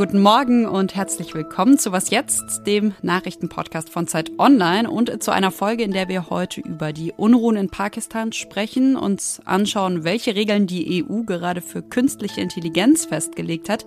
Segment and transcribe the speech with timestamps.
[0.00, 5.30] Guten Morgen und herzlich willkommen zu Was Jetzt, dem Nachrichtenpodcast von Zeit Online und zu
[5.30, 10.34] einer Folge, in der wir heute über die Unruhen in Pakistan sprechen, uns anschauen, welche
[10.34, 13.86] Regeln die EU gerade für künstliche Intelligenz festgelegt hat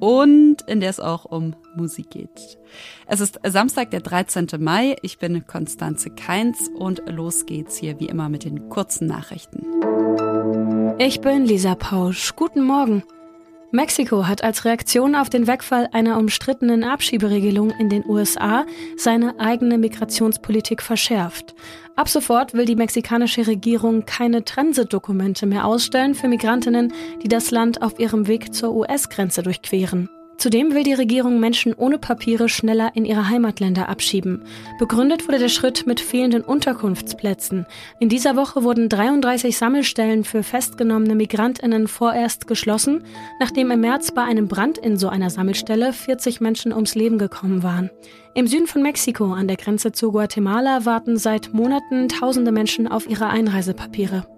[0.00, 2.58] und in der es auch um Musik geht.
[3.06, 4.48] Es ist Samstag, der 13.
[4.58, 4.96] Mai.
[5.02, 9.66] Ich bin Konstanze Keins und los geht's hier wie immer mit den kurzen Nachrichten.
[10.98, 12.34] Ich bin Lisa Pausch.
[12.36, 13.02] Guten Morgen.
[13.76, 18.64] Mexiko hat als Reaktion auf den Wegfall einer umstrittenen Abschieberegelung in den USA
[18.96, 21.54] seine eigene Migrationspolitik verschärft.
[21.94, 26.90] Ab sofort will die mexikanische Regierung keine Transitdokumente mehr ausstellen für Migrantinnen,
[27.22, 30.08] die das Land auf ihrem Weg zur US-Grenze durchqueren.
[30.38, 34.42] Zudem will die Regierung Menschen ohne Papiere schneller in ihre Heimatländer abschieben.
[34.78, 37.66] Begründet wurde der Schritt mit fehlenden Unterkunftsplätzen.
[38.00, 43.04] In dieser Woche wurden 33 Sammelstellen für festgenommene Migrantinnen vorerst geschlossen,
[43.40, 47.62] nachdem im März bei einem Brand in so einer Sammelstelle 40 Menschen ums Leben gekommen
[47.62, 47.90] waren.
[48.34, 53.08] Im Süden von Mexiko an der Grenze zu Guatemala warten seit Monaten tausende Menschen auf
[53.08, 54.35] ihre Einreisepapiere.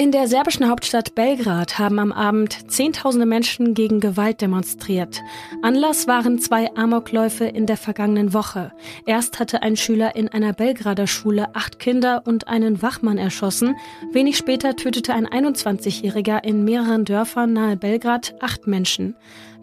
[0.00, 5.20] In der serbischen Hauptstadt Belgrad haben am Abend Zehntausende Menschen gegen Gewalt demonstriert.
[5.60, 8.70] Anlass waren zwei Amokläufe in der vergangenen Woche.
[9.06, 13.74] Erst hatte ein Schüler in einer Belgrader Schule acht Kinder und einen Wachmann erschossen.
[14.12, 19.16] Wenig später tötete ein 21-Jähriger in mehreren Dörfern nahe Belgrad acht Menschen.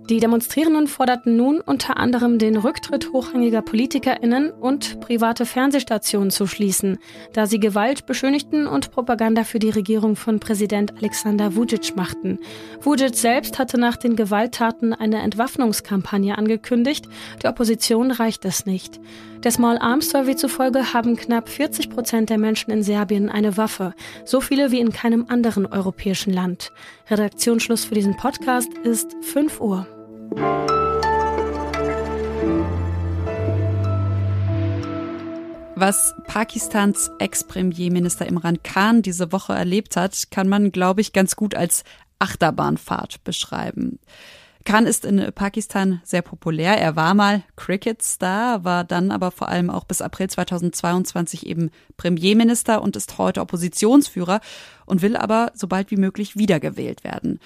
[0.09, 6.99] Die Demonstrierenden forderten nun unter anderem den Rücktritt hochrangiger PolitikerInnen und private Fernsehstationen zu schließen,
[7.33, 12.37] da sie Gewalt beschönigten und Propaganda für die Regierung von Präsident Alexander Vucic machten.
[12.81, 17.07] Vucic selbst hatte nach den Gewalttaten eine Entwaffnungskampagne angekündigt.
[17.41, 18.99] Der Opposition reicht es nicht.
[19.43, 23.95] Der Small Arms Survey zufolge haben knapp 40 Prozent der Menschen in Serbien eine Waffe,
[24.23, 26.71] so viele wie in keinem anderen europäischen Land.
[27.09, 29.87] Redaktionsschluss für diesen Podcast ist 5 Uhr.
[35.77, 41.53] Was Pakistans Ex-Premierminister Imran Khan diese Woche erlebt hat, kann man, glaube ich, ganz gut
[41.53, 41.83] als
[42.17, 43.99] Achterbahnfahrt beschreiben.
[44.63, 46.79] Khan ist in Pakistan sehr populär.
[46.79, 52.81] Er war mal Cricket-Star, war dann aber vor allem auch bis April 2022 eben Premierminister
[52.81, 54.39] und ist heute Oppositionsführer
[54.85, 57.39] und will aber so bald wie möglich wiedergewählt werden.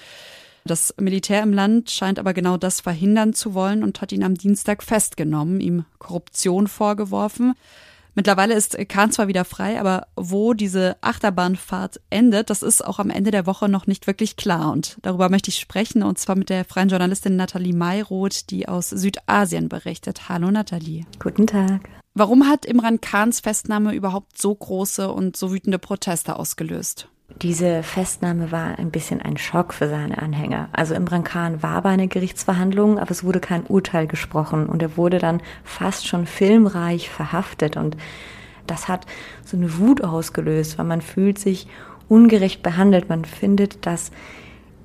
[0.64, 4.34] Das Militär im Land scheint aber genau das verhindern zu wollen und hat ihn am
[4.34, 7.54] Dienstag festgenommen, ihm Korruption vorgeworfen.
[8.14, 13.08] Mittlerweile ist Kahn zwar wieder frei, aber wo diese Achterbahnfahrt endet, das ist auch am
[13.08, 14.72] Ende der Woche noch nicht wirklich klar.
[14.72, 18.90] Und darüber möchte ich sprechen, und zwar mit der freien Journalistin Nathalie Mayroth, die aus
[18.90, 20.28] Südasien berichtet.
[20.28, 21.06] Hallo Nathalie.
[21.20, 21.88] Guten Tag.
[22.14, 27.08] Warum hat Imran Khans Festnahme überhaupt so große und so wütende Proteste ausgelöst?
[27.42, 30.68] Diese Festnahme war ein bisschen ein Schock für seine Anhänger.
[30.72, 34.98] Also Imran Khan war bei einer Gerichtsverhandlung, aber es wurde kein Urteil gesprochen und er
[34.98, 37.96] wurde dann fast schon filmreich verhaftet und
[38.66, 39.06] das hat
[39.44, 41.66] so eine Wut ausgelöst, weil man fühlt sich
[42.08, 43.08] ungerecht behandelt.
[43.08, 44.10] Man findet, dass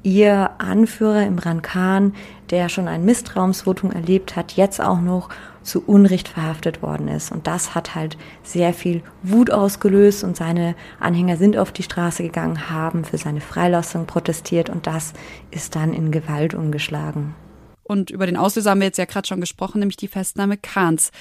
[0.03, 2.13] ihr Anführer Imran Khan,
[2.51, 5.29] der schon ein Misstrauensvotum erlebt hat, jetzt auch noch
[5.65, 7.31] zu Unrecht verhaftet worden ist.
[7.31, 12.23] Und das hat halt sehr viel Wut ausgelöst und seine Anhänger sind auf die Straße
[12.23, 15.13] gegangen, haben für seine Freilassung protestiert und das
[15.51, 17.35] ist dann in Gewalt umgeschlagen.
[17.83, 21.11] Und über den Auslöser haben wir jetzt ja gerade schon gesprochen, nämlich die Festnahme Kahns.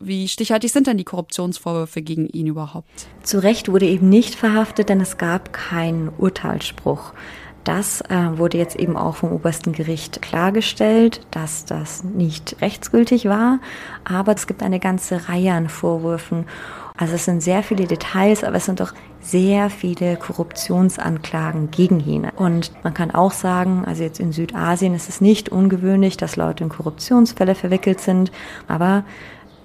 [0.00, 3.08] Wie stichhaltig sind denn die Korruptionsvorwürfe gegen ihn überhaupt?
[3.24, 7.14] Zu Recht wurde eben nicht verhaftet, denn es gab keinen Urteilsspruch.
[7.68, 13.58] Das äh, wurde jetzt eben auch vom obersten Gericht klargestellt, dass das nicht rechtsgültig war.
[14.04, 16.46] Aber es gibt eine ganze Reihe an Vorwürfen.
[16.96, 22.26] Also es sind sehr viele Details, aber es sind doch sehr viele Korruptionsanklagen gegen ihn.
[22.36, 26.64] Und man kann auch sagen, also jetzt in Südasien ist es nicht ungewöhnlich, dass Leute
[26.64, 28.32] in Korruptionsfälle verwickelt sind,
[28.66, 29.04] aber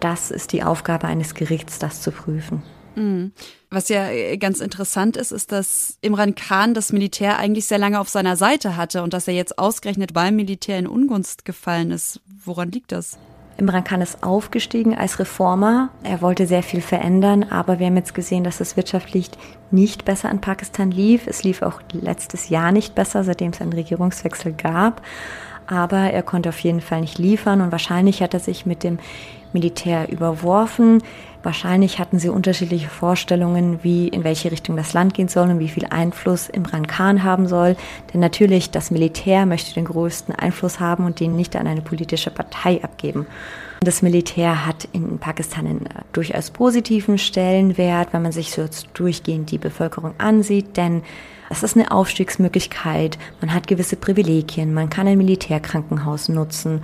[0.02, 2.64] das ist die Aufgabe eines Gerichts, das zu prüfen.
[2.96, 3.32] Mhm.
[3.70, 8.00] Was ja äh, ganz interessant ist, ist, dass Imran Khan das Militär eigentlich sehr lange
[8.00, 12.22] auf seiner Seite hatte und dass er jetzt ausgerechnet beim Militär in Ungunst gefallen ist.
[12.46, 13.18] Woran liegt das?
[13.58, 15.90] Imran Khan ist aufgestiegen als Reformer.
[16.04, 19.30] Er wollte sehr viel verändern, aber wir haben jetzt gesehen, dass es wirtschaftlich
[19.70, 21.28] nicht besser in Pakistan lief.
[21.28, 25.02] Es lief auch letztes Jahr nicht besser, seitdem es einen Regierungswechsel gab.
[25.68, 29.00] Aber er konnte auf jeden Fall nicht liefern und wahrscheinlich hat er sich mit dem
[29.54, 31.02] Militär überworfen.
[31.44, 35.68] Wahrscheinlich hatten sie unterschiedliche Vorstellungen, wie in welche Richtung das Land gehen soll und wie
[35.68, 37.76] viel Einfluss Imran Khan haben soll.
[38.14, 42.32] Denn natürlich, das Militär möchte den größten Einfluss haben und den nicht an eine politische
[42.32, 43.28] Partei abgeben.
[43.82, 49.58] Das Militär hat in Pakistan einen durchaus positiven Stellenwert, wenn man sich so durchgehend die
[49.58, 51.04] Bevölkerung ansieht, denn
[51.50, 56.82] es ist eine Aufstiegsmöglichkeit, man hat gewisse Privilegien, man kann ein Militärkrankenhaus nutzen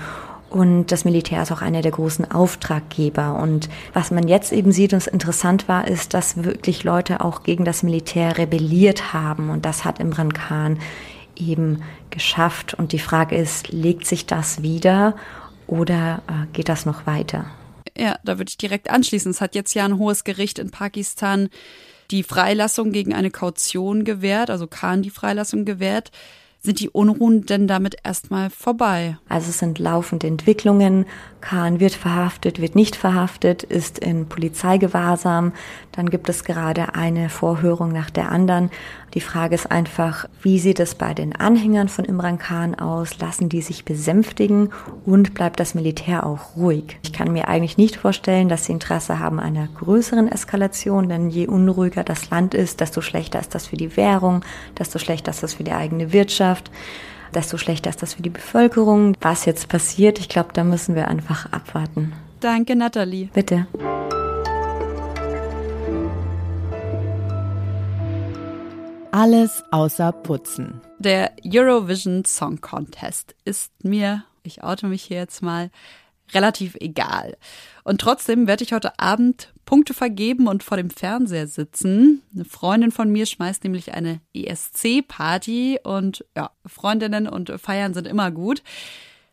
[0.50, 3.36] und das Militär ist auch einer der großen Auftraggeber.
[3.36, 7.44] Und was man jetzt eben sieht und es interessant war, ist, dass wirklich Leute auch
[7.44, 9.50] gegen das Militär rebelliert haben.
[9.50, 10.80] Und das hat Imran Khan
[11.36, 12.74] eben geschafft.
[12.74, 15.16] Und die Frage ist, legt sich das wieder
[15.68, 17.46] oder äh, geht das noch weiter?
[17.98, 19.32] Ja, da würde ich direkt anschließen.
[19.32, 21.50] Es hat jetzt ja ein hohes Gericht in Pakistan
[22.12, 26.12] die Freilassung gegen eine Kaution gewährt, also Khan die Freilassung gewährt.
[26.62, 29.18] Sind die Unruhen denn damit erstmal vorbei?
[29.30, 31.06] Also es sind laufende Entwicklungen.
[31.40, 35.54] Kahn wird verhaftet, wird nicht verhaftet, ist in Polizeigewahrsam.
[35.94, 38.72] Dann gibt es gerade eine Vorhörung nach der anderen.
[39.14, 43.18] Die Frage ist einfach, wie sieht es bei den Anhängern von Imran Khan aus?
[43.20, 44.70] Lassen die sich besänftigen
[45.06, 46.98] und bleibt das Militär auch ruhig?
[47.04, 51.48] Ich kann mir eigentlich nicht vorstellen, dass sie Interesse haben einer größeren Eskalation, denn je
[51.48, 54.44] unruhiger das Land ist, desto schlechter ist das für die Währung,
[54.78, 56.72] desto schlechter ist das für die eigene Wirtschaft
[57.34, 59.16] desto schlechter ist das für die Bevölkerung.
[59.22, 62.14] Was jetzt passiert, ich glaube, da müssen wir einfach abwarten.
[62.40, 63.30] Danke, Nathalie.
[63.34, 63.68] Bitte.
[69.12, 70.82] Alles außer Putzen.
[71.00, 75.72] Der Eurovision Song Contest ist mir, ich oute mich hier jetzt mal,
[76.32, 77.36] relativ egal.
[77.84, 82.22] Und trotzdem werde ich heute Abend Punkte vergeben und vor dem Fernseher sitzen.
[82.36, 88.30] Eine Freundin von mir schmeißt nämlich eine ESC-Party und ja, Freundinnen und Feiern sind immer
[88.30, 88.62] gut.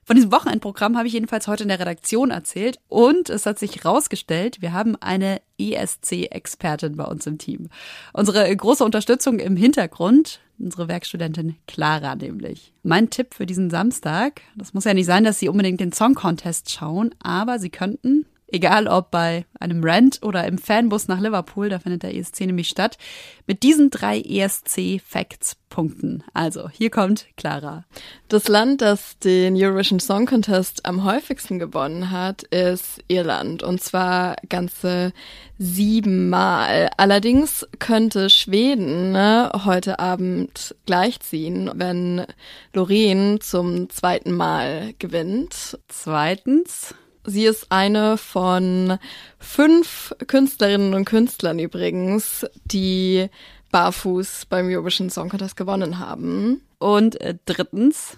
[0.06, 3.82] Von diesem Wochenendprogramm habe ich jedenfalls heute in der Redaktion erzählt und es hat sich
[3.82, 7.70] herausgestellt, wir haben eine ESC-Expertin bei uns im Team.
[8.12, 12.72] Unsere große Unterstützung im Hintergrund, unsere Werkstudentin Clara nämlich.
[12.84, 16.14] Mein Tipp für diesen Samstag, das muss ja nicht sein, dass Sie unbedingt den Song
[16.14, 21.68] Contest schauen, aber Sie könnten Egal ob bei einem Rent oder im Fanbus nach Liverpool,
[21.68, 22.96] da findet der ESC nämlich statt,
[23.46, 26.22] mit diesen drei ESC-Facts punkten.
[26.32, 27.84] Also, hier kommt Clara.
[28.28, 33.64] Das Land, das den Eurovision Song Contest am häufigsten gewonnen hat, ist Irland.
[33.64, 35.12] Und zwar ganze
[35.58, 36.90] siebenmal.
[36.96, 42.24] Allerdings könnte Schweden ne, heute Abend gleichziehen, wenn
[42.72, 45.78] Loreen zum zweiten Mal gewinnt.
[45.88, 46.94] Zweitens.
[47.26, 48.98] Sie ist eine von
[49.38, 53.28] fünf Künstlerinnen und Künstlern übrigens, die
[53.76, 56.62] barfuß beim Eurovision Song Contest gewonnen haben.
[56.78, 58.16] Und äh, drittens.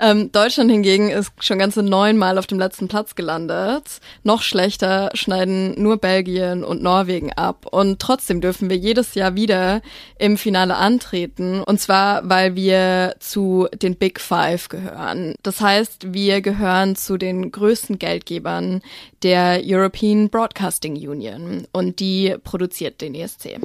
[0.00, 4.00] Ähm, Deutschland hingegen ist schon ganze neunmal auf dem letzten Platz gelandet.
[4.22, 7.66] Noch schlechter schneiden nur Belgien und Norwegen ab.
[7.70, 9.82] Und trotzdem dürfen wir jedes Jahr wieder
[10.18, 11.62] im Finale antreten.
[11.62, 15.34] Und zwar, weil wir zu den Big Five gehören.
[15.42, 18.80] Das heißt, wir gehören zu den größten Geldgebern
[19.22, 21.66] der European Broadcasting Union.
[21.72, 23.58] Und die produziert den ESC.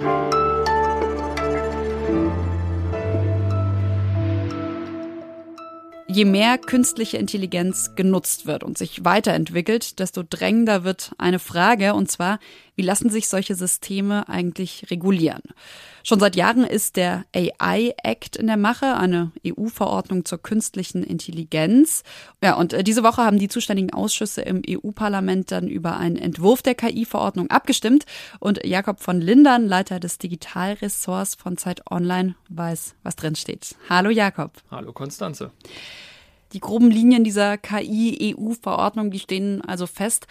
[6.13, 12.11] Je mehr künstliche Intelligenz genutzt wird und sich weiterentwickelt, desto drängender wird eine Frage, und
[12.11, 12.39] zwar,
[12.81, 15.43] wie lassen sich solche Systeme eigentlich regulieren?
[16.03, 22.01] Schon seit Jahren ist der AI Act in der Mache, eine EU-Verordnung zur künstlichen Intelligenz.
[22.43, 26.63] Ja, und äh, diese Woche haben die zuständigen Ausschüsse im EU-Parlament dann über einen Entwurf
[26.63, 28.05] der KI-Verordnung abgestimmt.
[28.39, 33.75] Und Jakob von Lindern, Leiter des Digitalressorts von Zeit Online, weiß, was drin steht.
[33.89, 34.53] Hallo Jakob.
[34.71, 35.51] Hallo Konstanze.
[36.53, 40.25] Die groben Linien dieser KI-EU-Verordnung, die stehen also fest.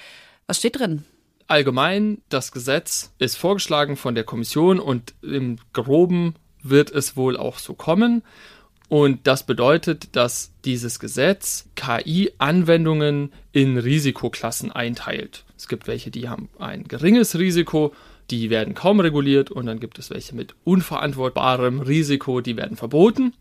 [0.49, 1.05] Was steht drin?
[1.51, 7.59] Allgemein, das Gesetz ist vorgeschlagen von der Kommission und im groben wird es wohl auch
[7.59, 8.23] so kommen.
[8.89, 15.45] Und das bedeutet, dass dieses Gesetz KI-Anwendungen in Risikoklassen einteilt.
[15.57, 17.95] Es gibt welche, die haben ein geringes Risiko,
[18.31, 23.35] die werden kaum reguliert und dann gibt es welche mit unverantwortbarem Risiko, die werden verboten.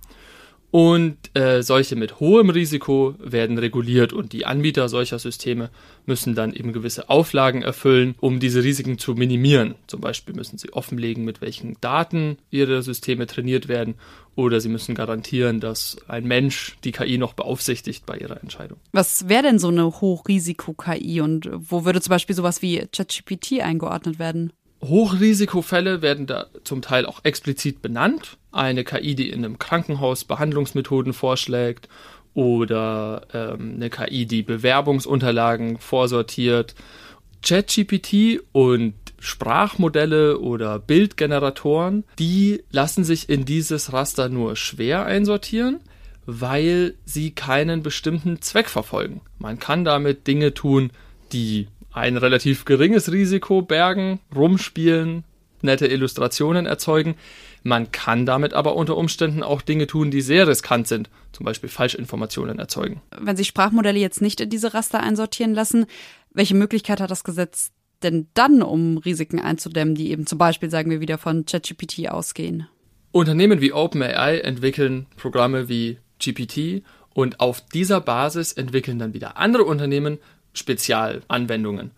[0.71, 5.71] Und äh, solche mit hohem Risiko werden reguliert und die Anbieter solcher Systeme
[6.05, 9.75] müssen dann eben gewisse Auflagen erfüllen, um diese Risiken zu minimieren.
[9.87, 13.95] Zum Beispiel müssen sie offenlegen, mit welchen Daten ihre Systeme trainiert werden
[14.35, 18.77] oder sie müssen garantieren, dass ein Mensch die KI noch beaufsichtigt bei ihrer Entscheidung.
[18.91, 24.19] Was wäre denn so eine Hochrisiko-KI und wo würde zum Beispiel sowas wie ChatGPT eingeordnet
[24.19, 24.53] werden?
[24.81, 28.37] Hochrisikofälle werden da zum Teil auch explizit benannt.
[28.51, 31.89] Eine KI, die in einem Krankenhaus Behandlungsmethoden vorschlägt
[32.33, 36.75] oder ähm, eine KI, die Bewerbungsunterlagen vorsortiert.
[37.41, 45.81] ChatGPT und Sprachmodelle oder Bildgeneratoren, die lassen sich in dieses Raster nur schwer einsortieren,
[46.25, 49.21] weil sie keinen bestimmten Zweck verfolgen.
[49.39, 50.91] Man kann damit Dinge tun,
[51.33, 55.23] die ein relativ geringes Risiko bergen, rumspielen,
[55.61, 57.15] nette Illustrationen erzeugen.
[57.63, 61.69] Man kann damit aber unter Umständen auch Dinge tun, die sehr riskant sind, zum Beispiel
[61.69, 63.01] Falschinformationen erzeugen.
[63.19, 65.85] Wenn sich Sprachmodelle jetzt nicht in diese Raster einsortieren lassen,
[66.31, 70.89] welche Möglichkeit hat das Gesetz denn dann, um Risiken einzudämmen, die eben zum Beispiel, sagen
[70.89, 72.67] wir wieder, von ChatGPT ausgehen?
[73.11, 79.63] Unternehmen wie OpenAI entwickeln Programme wie GPT und auf dieser Basis entwickeln dann wieder andere
[79.65, 80.19] Unternehmen
[80.53, 81.91] Spezialanwendungen.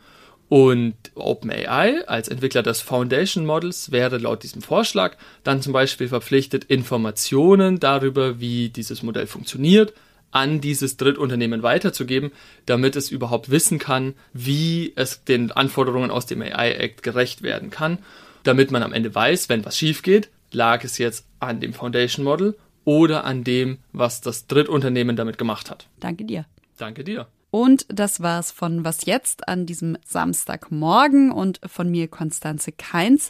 [0.50, 5.16] Und OpenAI als Entwickler des Foundation Models wäre laut diesem Vorschlag
[5.46, 9.94] dann zum Beispiel verpflichtet, Informationen darüber, wie dieses Modell funktioniert,
[10.32, 12.32] an dieses Drittunternehmen weiterzugeben,
[12.66, 17.70] damit es überhaupt wissen kann, wie es den Anforderungen aus dem AI Act gerecht werden
[17.70, 18.00] kann,
[18.44, 22.26] damit man am Ende weiß, wenn was schief geht, lag es jetzt an dem Foundation
[22.26, 25.88] Model oder an dem, was das Drittunternehmen damit gemacht hat.
[26.00, 26.46] Danke dir.
[26.78, 27.28] Danke dir.
[27.52, 33.30] Und das war's von Was jetzt an diesem Samstagmorgen und von mir Konstanze Keins.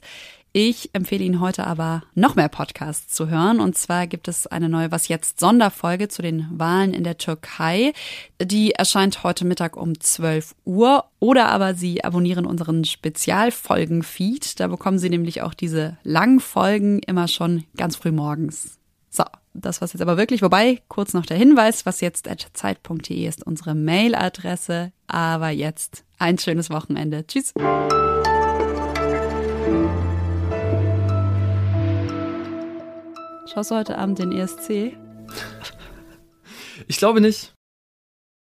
[0.53, 3.61] Ich empfehle Ihnen heute aber noch mehr Podcasts zu hören.
[3.61, 7.93] Und zwar gibt es eine neue Was jetzt Sonderfolge zu den Wahlen in der Türkei.
[8.41, 11.05] Die erscheint heute Mittag um 12 Uhr.
[11.19, 14.59] Oder aber Sie abonnieren unseren Spezialfolgen-Feed.
[14.59, 18.80] Da bekommen Sie nämlich auch diese langen Folgen immer schon ganz früh morgens.
[19.13, 20.41] So, das war's jetzt aber wirklich.
[20.41, 24.93] Wobei, kurz noch der Hinweis, was jetzt at zeit.de ist unsere Mailadresse.
[25.07, 27.27] Aber jetzt ein schönes Wochenende.
[27.27, 27.53] Tschüss.
[33.53, 34.95] Schaust du heute Abend den ESC?
[36.87, 37.53] Ich glaube nicht.